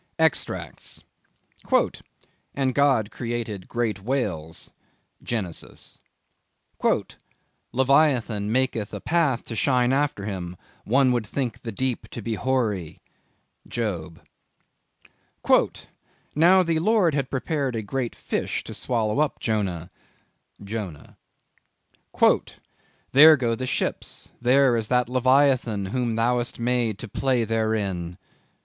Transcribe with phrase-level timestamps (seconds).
[0.17, 1.03] EXTRACTS.
[2.55, 4.71] "And God created great whales."
[5.21, 5.99] —Genesis.
[7.71, 12.33] "Leviathan maketh a path to shine after him; One would think the deep to be
[12.33, 12.97] hoary."
[13.67, 14.19] —Job.
[16.33, 19.91] "Now the Lord had prepared a great fish to swallow up Jonah."
[20.63, 21.15] —Jonah.
[23.11, 28.17] "There go the ships; there is that Leviathan whom thou hast made to play therein."